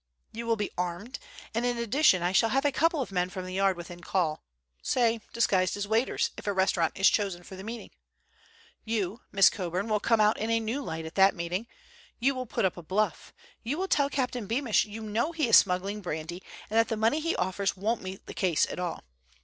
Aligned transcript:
You 0.31 0.47
will 0.47 0.55
be 0.55 0.71
armed, 0.79 1.19
and 1.53 1.63
in 1.63 1.77
addition 1.77 2.23
I 2.23 2.31
shall 2.31 2.49
have 2.49 2.65
a 2.65 2.71
couple 2.71 3.03
of 3.03 3.11
men 3.11 3.29
from 3.29 3.45
the 3.45 3.53
Yard 3.53 3.77
within 3.77 4.01
call—say, 4.01 5.21
disguised 5.31 5.77
as 5.77 5.87
waiters, 5.87 6.31
if 6.37 6.47
a 6.47 6.53
restaurant 6.53 6.93
is 6.97 7.07
chosen 7.07 7.43
for 7.43 7.55
the 7.55 7.63
meeting. 7.63 7.91
You, 8.83 9.21
Miss 9.31 9.51
Coburn, 9.51 9.87
will 9.89 9.99
come 9.99 10.19
out 10.19 10.39
in 10.39 10.49
a 10.49 10.59
new 10.59 10.81
light 10.83 11.05
at 11.05 11.13
that 11.13 11.35
meeting. 11.35 11.67
You 12.17 12.33
will 12.33 12.47
put 12.47 12.65
up 12.65 12.77
a 12.77 12.81
bluff. 12.81 13.31
You 13.61 13.77
will 13.77 13.87
tell 13.87 14.09
Captain 14.09 14.47
Beamish 14.47 14.85
you 14.85 15.03
know 15.03 15.33
he 15.33 15.47
is 15.47 15.55
smuggling 15.57 16.01
brandy, 16.01 16.41
and 16.67 16.79
that 16.79 16.87
the 16.87 16.97
money 16.97 17.19
he 17.19 17.35
offers 17.35 17.77
won't 17.77 18.01
meet 18.01 18.25
the 18.25 18.33
case 18.33 18.65
at 18.71 18.79
all. 18.79 19.03